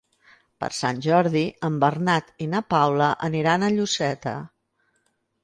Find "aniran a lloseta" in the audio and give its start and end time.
3.29-4.35